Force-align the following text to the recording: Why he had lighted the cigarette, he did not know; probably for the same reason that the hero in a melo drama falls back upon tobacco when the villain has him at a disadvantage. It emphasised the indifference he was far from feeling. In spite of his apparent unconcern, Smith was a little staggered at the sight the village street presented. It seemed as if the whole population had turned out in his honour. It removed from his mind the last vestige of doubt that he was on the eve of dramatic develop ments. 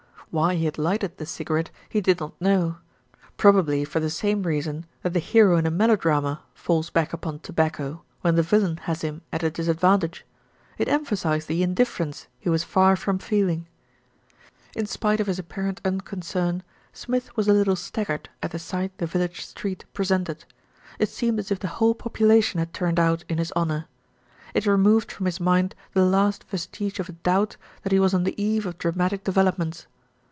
Why 0.33 0.55
he 0.55 0.63
had 0.63 0.77
lighted 0.77 1.17
the 1.17 1.25
cigarette, 1.25 1.71
he 1.89 1.99
did 1.99 2.21
not 2.21 2.39
know; 2.39 2.77
probably 3.35 3.83
for 3.83 3.99
the 3.99 4.09
same 4.09 4.43
reason 4.43 4.85
that 5.01 5.11
the 5.11 5.19
hero 5.19 5.57
in 5.57 5.65
a 5.65 5.69
melo 5.69 5.97
drama 5.97 6.39
falls 6.53 6.89
back 6.89 7.11
upon 7.11 7.39
tobacco 7.39 8.03
when 8.21 8.35
the 8.35 8.41
villain 8.41 8.77
has 8.83 9.01
him 9.01 9.23
at 9.33 9.43
a 9.43 9.51
disadvantage. 9.51 10.25
It 10.77 10.87
emphasised 10.87 11.49
the 11.49 11.61
indifference 11.63 12.27
he 12.39 12.47
was 12.47 12.63
far 12.63 12.95
from 12.95 13.19
feeling. 13.19 13.67
In 14.73 14.85
spite 14.85 15.19
of 15.19 15.27
his 15.27 15.37
apparent 15.37 15.81
unconcern, 15.83 16.63
Smith 16.93 17.35
was 17.35 17.49
a 17.49 17.53
little 17.53 17.75
staggered 17.75 18.29
at 18.41 18.51
the 18.51 18.57
sight 18.59 18.97
the 18.99 19.07
village 19.07 19.45
street 19.45 19.83
presented. 19.93 20.45
It 20.97 21.09
seemed 21.09 21.39
as 21.39 21.51
if 21.51 21.59
the 21.59 21.67
whole 21.75 21.93
population 21.93 22.57
had 22.57 22.73
turned 22.73 23.01
out 23.01 23.25
in 23.27 23.37
his 23.37 23.51
honour. 23.53 23.87
It 24.53 24.65
removed 24.65 25.11
from 25.11 25.25
his 25.25 25.41
mind 25.41 25.75
the 25.93 26.05
last 26.05 26.45
vestige 26.45 27.01
of 27.01 27.21
doubt 27.21 27.57
that 27.83 27.91
he 27.91 27.99
was 27.99 28.13
on 28.13 28.23
the 28.23 28.41
eve 28.41 28.65
of 28.65 28.77
dramatic 28.77 29.25
develop 29.25 29.57
ments. 29.57 29.87